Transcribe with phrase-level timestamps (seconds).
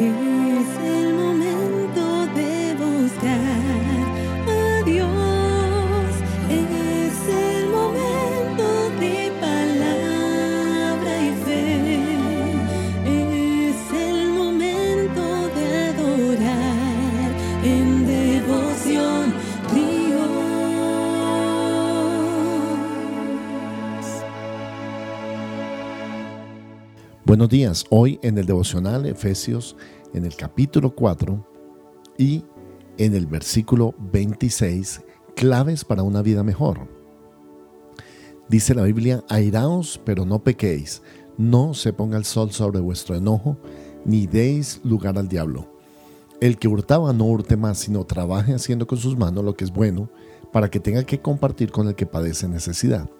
[0.00, 0.97] Es el
[27.28, 29.76] Buenos días, hoy en el devocional Efesios
[30.14, 31.46] en el capítulo 4
[32.16, 32.42] y
[32.96, 35.02] en el versículo 26,
[35.36, 36.88] claves para una vida mejor.
[38.48, 41.02] Dice la Biblia, airaos pero no pequéis,
[41.36, 43.58] no se ponga el sol sobre vuestro enojo,
[44.06, 45.70] ni deis lugar al diablo.
[46.40, 49.70] El que hurtaba no hurte más, sino trabaje haciendo con sus manos lo que es
[49.70, 50.08] bueno,
[50.50, 53.10] para que tenga que compartir con el que padece necesidad.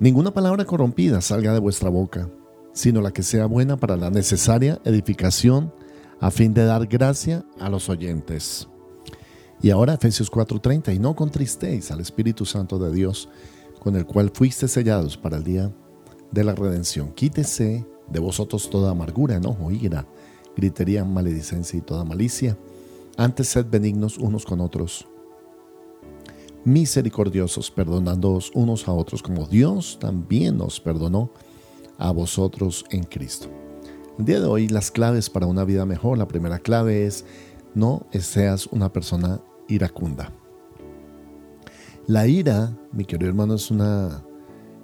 [0.00, 2.28] Ninguna palabra corrompida salga de vuestra boca
[2.74, 5.72] sino la que sea buena para la necesaria edificación
[6.20, 8.68] a fin de dar gracia a los oyentes.
[9.62, 13.30] Y ahora Efesios 4:30, y no contristéis al Espíritu Santo de Dios,
[13.78, 15.72] con el cual fuiste sellados para el día
[16.30, 17.12] de la redención.
[17.12, 20.06] Quítese de vosotros toda amargura, enojo, ira,
[20.56, 22.58] gritería, maledicencia y toda malicia.
[23.16, 25.06] Antes sed benignos unos con otros,
[26.64, 31.30] misericordiosos, perdonándoos unos a otros, como Dios también nos perdonó
[31.98, 33.48] a vosotros en Cristo.
[34.18, 36.18] El día de hoy las claves para una vida mejor.
[36.18, 37.24] La primera clave es
[37.74, 40.32] no seas una persona iracunda.
[42.06, 44.22] La ira, mi querido hermano, es una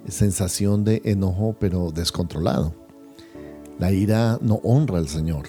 [0.07, 2.73] sensación de enojo pero descontrolado.
[3.79, 5.45] La ira no honra al Señor.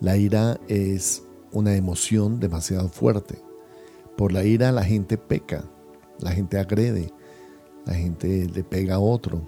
[0.00, 3.42] La ira es una emoción demasiado fuerte.
[4.16, 5.64] Por la ira la gente peca,
[6.20, 7.12] la gente agrede,
[7.84, 9.46] la gente le pega a otro,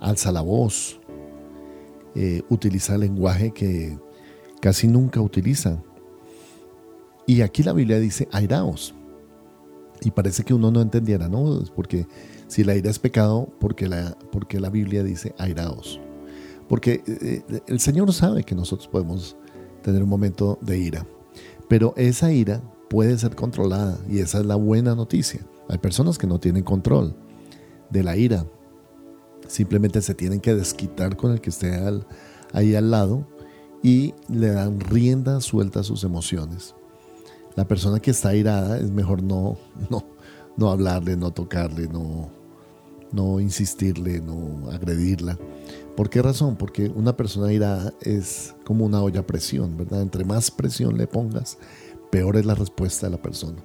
[0.00, 1.00] alza la voz,
[2.14, 3.98] eh, utiliza lenguaje que
[4.60, 5.82] casi nunca utiliza.
[7.26, 8.94] Y aquí la Biblia dice airaos.
[10.00, 11.62] Y parece que uno no entendiera, ¿no?
[11.74, 12.06] Porque
[12.46, 16.00] si la ira es pecado, porque la, porque la Biblia dice airaos.
[16.68, 19.36] Porque eh, eh, el Señor sabe que nosotros podemos
[19.82, 21.06] tener un momento de ira.
[21.68, 25.46] Pero esa ira puede ser controlada y esa es la buena noticia.
[25.68, 27.14] Hay personas que no tienen control
[27.90, 28.46] de la ira,
[29.48, 31.72] Simplemente se tienen que desquitar con el que esté
[32.52, 33.26] ahí al lado
[33.82, 36.74] y le dan rienda suelta a sus emociones.
[37.56, 39.56] La persona que está airada es mejor no,
[39.90, 40.04] no,
[40.56, 42.30] no hablarle, no tocarle, no,
[43.10, 45.38] no insistirle, no agredirla.
[45.96, 46.56] ¿Por qué razón?
[46.56, 50.02] Porque una persona airada es como una olla a presión, ¿verdad?
[50.02, 51.58] Entre más presión le pongas,
[52.10, 53.64] peor es la respuesta de la persona.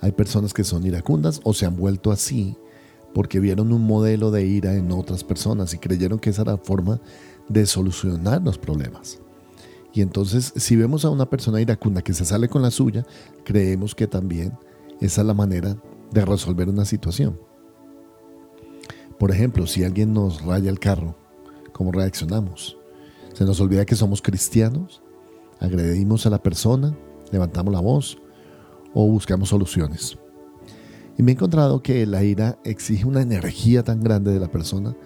[0.00, 2.56] Hay personas que son iracundas o se han vuelto así
[3.14, 6.58] porque vieron un modelo de ira en otras personas y creyeron que esa era la
[6.58, 7.00] forma
[7.48, 9.20] de solucionar los problemas.
[9.92, 13.06] Y entonces, si vemos a una persona iracunda que se sale con la suya,
[13.44, 14.52] creemos que también
[15.00, 15.76] esa es la manera
[16.12, 17.38] de resolver una situación.
[19.18, 21.16] Por ejemplo, si alguien nos raya el carro,
[21.72, 22.76] ¿cómo reaccionamos?
[23.32, 25.02] Se nos olvida que somos cristianos,
[25.58, 26.96] agredimos a la persona,
[27.32, 28.18] levantamos la voz
[28.94, 30.18] o buscamos soluciones.
[31.18, 34.96] Y me he encontrado que la ira exige una energía tan grande de la persona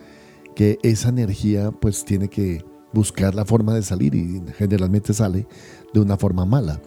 [0.54, 2.62] que esa energía pues tiene que
[2.92, 5.48] buscar la forma de salir y generalmente sale
[5.94, 6.80] de una forma mala.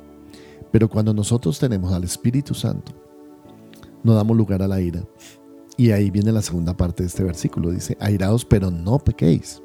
[0.71, 2.91] Pero cuando nosotros tenemos al Espíritu Santo,
[4.03, 5.03] no damos lugar a la ira.
[5.75, 7.71] Y ahí viene la segunda parte de este versículo.
[7.71, 9.63] Dice, airaos pero no pequéis.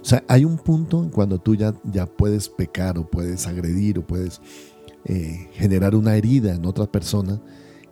[0.00, 3.98] O sea, hay un punto en cuando tú ya, ya puedes pecar o puedes agredir
[3.98, 4.40] o puedes
[5.04, 7.38] eh, generar una herida en otra persona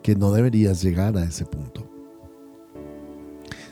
[0.01, 1.89] que no deberías llegar a ese punto.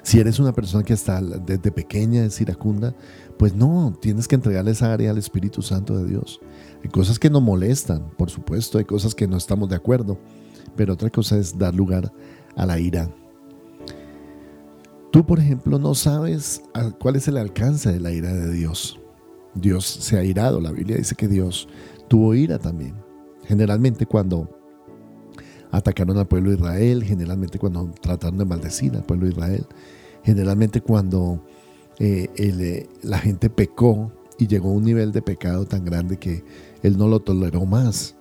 [0.07, 2.95] Si eres una persona que está desde pequeña es iracunda,
[3.37, 6.39] pues no, tienes que entregarle esa área al Espíritu Santo de Dios.
[6.81, 10.17] Hay cosas que nos molestan, por supuesto, hay cosas que no estamos de acuerdo,
[10.77, 12.13] pero otra cosa es dar lugar
[12.55, 13.09] a la ira.
[15.11, 16.61] Tú, por ejemplo, no sabes
[16.99, 18.99] cuál es el alcance de la ira de Dios.
[19.55, 21.67] Dios se ha irado, la Biblia dice que Dios
[22.07, 22.93] tuvo ira también.
[23.43, 24.56] Generalmente cuando
[25.71, 29.65] atacaron al pueblo de Israel, generalmente cuando trataron de maldecir al pueblo de Israel,
[30.23, 31.43] generalmente cuando
[31.99, 36.43] eh, eh, la gente pecó y llegó a un nivel de pecado tan grande que
[36.83, 38.15] él no lo toleró más.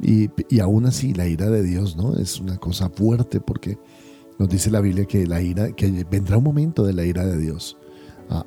[0.00, 3.78] Y, y, aún así la ira de Dios no es una cosa fuerte porque
[4.38, 7.38] nos dice la Biblia que la ira que vendrá un momento de la ira de
[7.38, 7.78] Dios.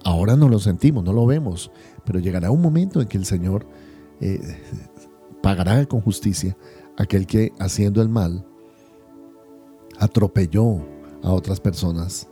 [0.04, 1.72] ahora no lo sentimos, no lo vemos,
[2.04, 3.66] pero llegará un momento en que el Señor
[4.20, 4.40] eh,
[5.46, 6.58] pagará con justicia
[6.98, 8.44] aquel que haciendo el mal
[10.00, 10.84] atropelló
[11.22, 12.28] a otras personas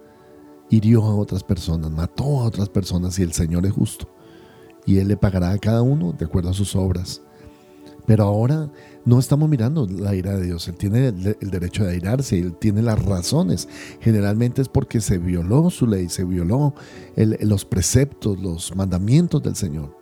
[0.71, 4.09] hirió a otras personas, mató a otras personas y el Señor es justo.
[4.87, 7.21] Y Él le pagará a cada uno de acuerdo a sus obras.
[8.07, 8.71] Pero ahora
[9.05, 10.67] no estamos mirando la ira de Dios.
[10.67, 13.69] Él tiene el, derecho de airarse, Él tiene las razones.
[14.01, 16.73] Generalmente es porque se violó su ley, se violó
[17.15, 19.95] los preceptos, los mandamientos del Señor.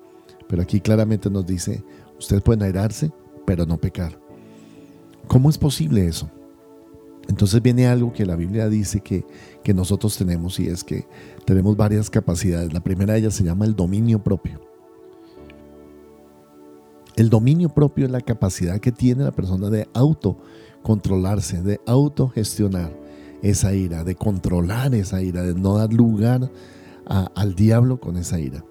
[0.47, 1.83] Pero aquí claramente nos dice,
[2.21, 3.11] ustedes pueden airarse,
[3.45, 4.17] pero no pecar.
[5.27, 6.29] ¿Cómo es posible eso?
[7.27, 9.25] Entonces viene algo que la Biblia dice que,
[9.63, 11.07] que nosotros tenemos y es que
[11.45, 12.73] tenemos varias capacidades.
[12.73, 14.59] La primera de ellas se llama el dominio propio.
[17.15, 22.91] El dominio propio es la capacidad que tiene la persona de autocontrolarse, de autogestionar
[23.41, 26.49] esa ira, de controlar esa ira, de no dar lugar
[27.05, 28.63] al diablo con esa ira.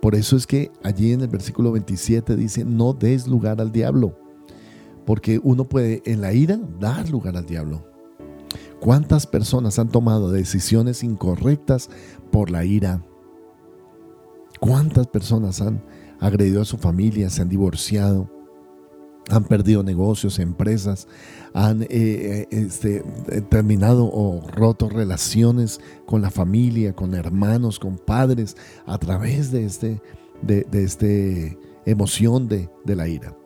[0.00, 4.16] Por eso es que allí en el versículo 27 dice, no des lugar al diablo,
[5.04, 7.84] porque uno puede en la ira dar lugar al diablo.
[8.80, 11.90] ¿Cuántas personas han tomado decisiones incorrectas
[12.30, 13.04] por la ira?
[14.60, 15.82] ¿Cuántas personas han
[16.20, 18.30] agredido a su familia, se han divorciado,
[19.28, 21.06] han perdido negocios, empresas,
[21.54, 27.96] han eh, eh, este, eh, terminado o roto relaciones con la familia, con hermanos, con
[27.96, 30.02] padres, a través de este,
[30.42, 33.36] de, este emoción de, de la ira.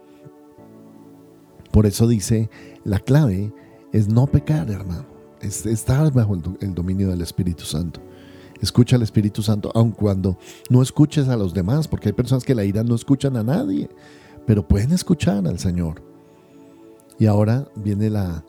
[1.70, 2.50] Por eso dice,
[2.84, 3.52] la clave
[3.92, 5.06] es no pecar, hermano,
[5.40, 8.00] es estar bajo el dominio del Espíritu Santo.
[8.60, 10.38] Escucha al Espíritu Santo, aun cuando
[10.70, 13.88] no escuches a los demás, porque hay personas que la ira no escuchan a nadie,
[14.46, 16.02] pero pueden escuchar al Señor.
[17.18, 18.44] Y ahora viene la,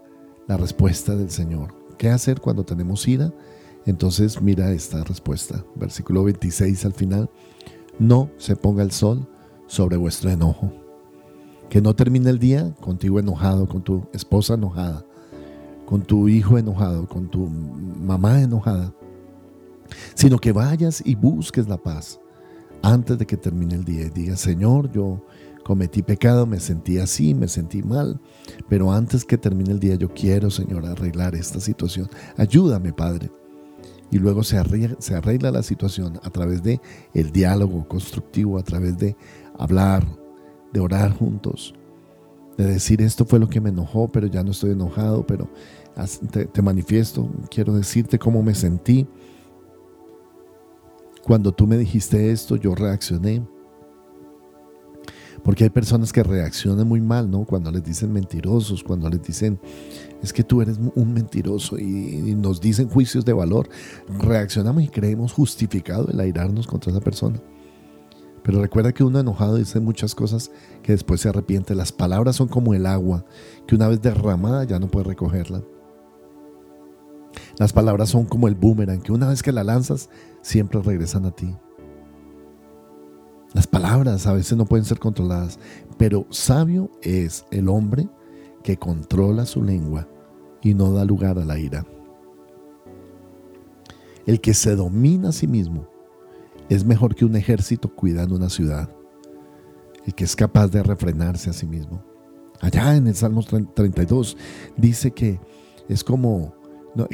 [0.48, 1.74] la respuesta del Señor.
[1.98, 3.32] ¿Qué hacer cuando tenemos ira?
[3.86, 7.30] Entonces mira esta respuesta, versículo 26 al final.
[8.00, 9.28] No se ponga el sol
[9.68, 10.72] sobre vuestro enojo.
[11.70, 15.06] Que no termine el día contigo enojado, con tu esposa enojada,
[15.86, 18.94] con tu hijo enojado, con tu mamá enojada
[20.16, 22.20] sino que vayas y busques la paz
[22.82, 25.26] antes de que termine el día y digas, Señor, yo
[25.64, 28.20] cometí pecado, me sentí así, me sentí mal,
[28.70, 32.10] pero antes que termine el día yo quiero, Señor, arreglar esta situación.
[32.38, 33.32] Ayúdame, Padre.
[34.12, 36.80] Y luego se arregla, se arregla la situación a través de
[37.14, 39.16] el diálogo constructivo, a través de
[39.58, 40.06] hablar,
[40.72, 41.74] de orar juntos,
[42.58, 45.50] de decir esto fue lo que me enojó, pero ya no estoy enojado, pero
[46.30, 49.08] te manifiesto, quiero decirte cómo me sentí
[51.24, 53.48] cuando tú me dijiste esto, yo reaccioné.
[55.44, 57.44] Porque hay personas que reaccionan muy mal, ¿no?
[57.44, 59.60] Cuando les dicen mentirosos, cuando les dicen,
[60.22, 63.68] es que tú eres un mentiroso y, nos dicen juicios de valor,
[64.20, 67.42] reaccionamos y creemos justificado el airarnos contra esa persona.
[68.44, 70.52] Pero recuerda que uno enojado dice muchas cosas
[70.82, 71.76] que después se arrepiente.
[71.76, 73.26] Las palabras son como el agua,
[73.68, 75.62] que una vez derramada ya no puede recogerla.
[77.58, 80.10] Las palabras son como el boomerang, que una vez que la lanzas,
[80.42, 81.56] siempre regresan a ti.
[83.54, 85.60] Las palabras a veces no pueden ser controladas,
[85.98, 88.10] pero sabio es el hombre
[88.64, 90.08] que controla su lengua
[90.62, 91.86] y no da lugar a la ira.
[94.26, 95.88] El que se domina a sí mismo
[96.70, 98.90] es mejor que un ejército cuidando una ciudad.
[100.06, 102.04] El que es capaz de refrenarse a sí mismo.
[102.60, 104.38] Allá en el Salmo 32
[104.78, 105.40] dice que
[105.90, 106.56] es como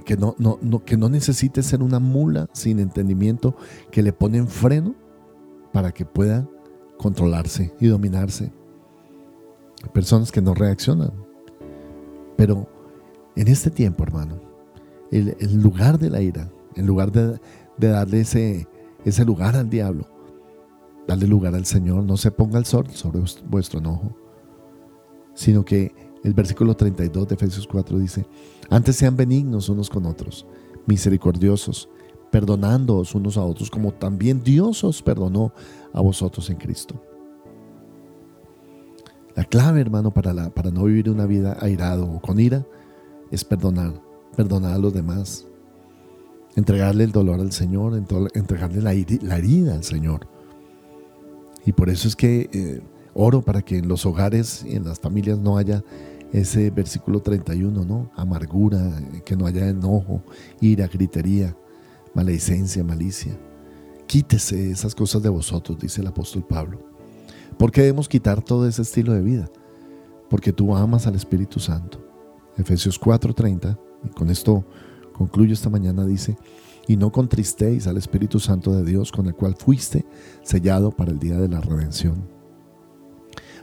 [0.06, 3.56] que, no, no, que no necesite ser una mula sin entendimiento
[3.92, 4.96] que le ponen freno
[5.72, 6.48] para que pueda
[6.98, 8.52] controlarse y dominarse.
[9.84, 11.12] Hay personas que no reaccionan.
[12.36, 12.68] Pero
[13.36, 14.40] en este tiempo, hermano,
[15.12, 17.40] el, lugar de la ira, en lugar de,
[17.78, 18.68] de darle ese,
[19.06, 20.08] ese lugar al diablo,
[21.08, 24.16] darle lugar al Señor, no se ponga el sol sobre vuestro enojo,
[25.34, 25.94] sino que
[26.24, 28.26] el versículo 32 de Efesios 4 dice,
[28.70, 30.46] antes sean benignos unos con otros,
[30.86, 31.90] misericordiosos,
[32.32, 35.54] perdonándoos unos a otros, como también Dios os perdonó
[35.94, 37.02] a vosotros en Cristo.
[39.36, 42.66] La clave, hermano, para, la, para no vivir una vida airado o con ira
[43.32, 43.94] es perdonar,
[44.36, 45.48] perdonar a los demás,
[46.56, 47.96] entregarle el dolor al Señor,
[48.34, 50.28] entregarle la, herida al Señor.
[51.66, 52.82] Y por eso es que eh,
[53.14, 55.84] oro para que en los hogares y en las familias no haya
[56.32, 58.12] ese versículo 31, ¿no?
[58.16, 60.22] Amargura, que no haya enojo,
[60.62, 61.56] ira, gritería,
[62.14, 63.38] maledicencia, malicia.
[64.08, 66.82] Quítese esas cosas de vosotros, dice el apóstol Pablo.
[67.58, 69.50] ¿Por qué debemos quitar todo ese estilo de vida?
[70.30, 72.00] Porque tú amas al Espíritu Santo.
[72.58, 74.66] Efesios 4:30, y con esto
[75.14, 76.38] concluyo esta mañana, dice,
[76.88, 80.06] y no contristéis al Espíritu Santo de Dios con el cual fuiste
[80.42, 82.28] sellado para el día de la redención.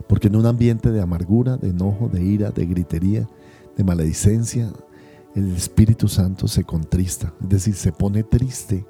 [0.09, 3.29] Porque en un ambiente de amargura, de enojo, de ira, de gritería,
[3.77, 4.71] de maledicencia,
[5.37, 8.87] el Espíritu Santo se contrista, es decir, se pone triste.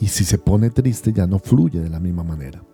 [0.00, 2.64] Y si se pone triste ya no fluye de la misma manera.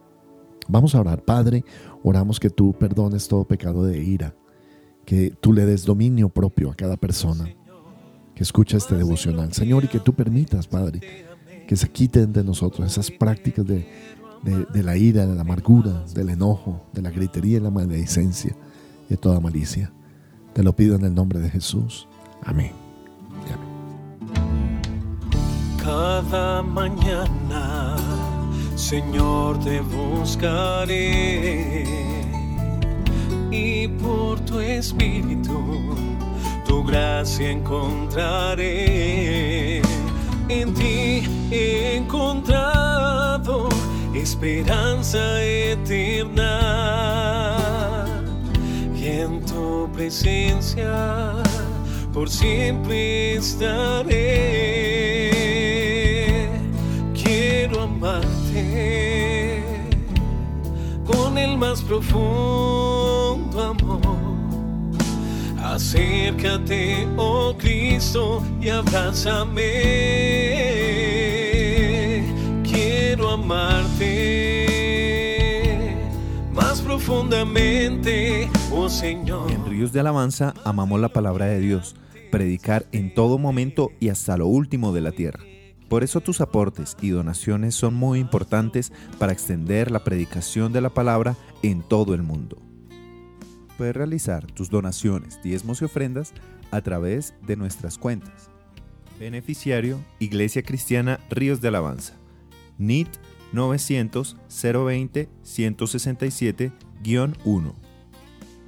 [0.69, 1.64] Vamos a orar, Padre,
[2.04, 4.37] oramos que tú perdones todo pecado de ira,
[5.04, 7.49] que tú le des dominio propio a cada persona
[8.33, 11.00] que escucha este devocional, Señor, y que tú permitas, Padre,
[11.66, 13.85] que se quiten de nosotros esas prácticas de,
[14.45, 18.54] de la ira, de la amargura, del enojo, de la gritería y la maledicencia,
[19.09, 19.92] de toda malicia.
[20.52, 22.09] Te lo pido en el nombre de Jesús.
[22.42, 22.73] Amén.
[25.83, 27.97] Cada mañana,
[28.76, 31.00] Señor, te buscaré
[33.50, 35.97] y por tu espíritu
[36.66, 38.71] tu gracia encontraré.
[40.49, 43.69] En ti he encontrado
[44.14, 46.90] esperanza eterna
[49.02, 51.37] en tu presencia
[52.14, 54.09] por siempre estaré.
[57.12, 59.62] Quiero amarte
[61.04, 64.00] con el más profundo amor.
[65.62, 69.64] Acércate, oh Cristo, y abrázame.
[72.64, 74.19] Quiero amarte
[78.73, 79.50] Oh Señor.
[79.50, 81.97] En Ríos de Alabanza amamos la palabra de Dios,
[82.31, 85.40] predicar en todo momento y hasta lo último de la tierra.
[85.88, 90.90] Por eso tus aportes y donaciones son muy importantes para extender la predicación de la
[90.90, 92.59] palabra en todo el mundo.
[93.76, 96.33] Puedes realizar tus donaciones, diezmos y ofrendas
[96.71, 98.50] a través de nuestras cuentas.
[99.19, 102.14] Beneficiario Iglesia Cristiana Ríos de Alabanza.
[102.79, 103.09] NIT
[103.52, 105.29] 900 020
[107.02, 107.75] 167-1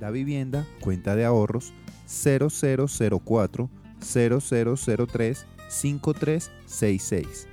[0.03, 1.73] la vivienda, cuenta de ahorros
[2.09, 3.71] 0004
[4.01, 7.47] 0003 5366.